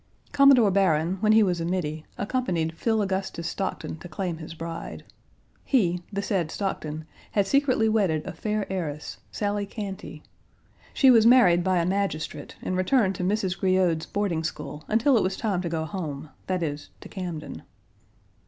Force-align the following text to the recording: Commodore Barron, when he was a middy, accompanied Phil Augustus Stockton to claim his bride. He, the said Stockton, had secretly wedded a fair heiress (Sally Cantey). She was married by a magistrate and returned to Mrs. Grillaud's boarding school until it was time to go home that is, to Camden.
Commodore 0.31 0.71
Barron, 0.71 1.17
when 1.19 1.31
he 1.31 1.43
was 1.43 1.61
a 1.61 1.65
middy, 1.65 2.07
accompanied 2.17 2.75
Phil 2.75 3.03
Augustus 3.03 3.47
Stockton 3.47 3.97
to 3.99 4.09
claim 4.09 4.37
his 4.37 4.55
bride. 4.55 5.03
He, 5.63 6.01
the 6.11 6.23
said 6.23 6.49
Stockton, 6.49 7.05
had 7.33 7.45
secretly 7.45 7.87
wedded 7.87 8.25
a 8.25 8.33
fair 8.33 8.65
heiress 8.73 9.19
(Sally 9.31 9.67
Cantey). 9.67 10.23
She 10.91 11.11
was 11.11 11.27
married 11.27 11.63
by 11.63 11.77
a 11.77 11.85
magistrate 11.85 12.55
and 12.63 12.75
returned 12.75 13.13
to 13.13 13.23
Mrs. 13.23 13.55
Grillaud's 13.59 14.07
boarding 14.07 14.43
school 14.43 14.83
until 14.87 15.17
it 15.17 15.21
was 15.23 15.37
time 15.37 15.61
to 15.61 15.69
go 15.69 15.85
home 15.85 16.31
that 16.47 16.63
is, 16.63 16.89
to 17.01 17.07
Camden. 17.07 17.61